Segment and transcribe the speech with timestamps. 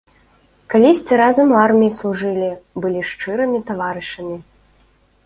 [0.73, 2.49] Калісьці разам у арміі служылі,
[2.87, 4.37] былі шчырымі таварышамі.